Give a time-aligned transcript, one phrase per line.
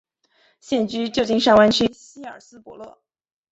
[0.59, 2.97] 现居旧金山湾区希尔斯伯勒。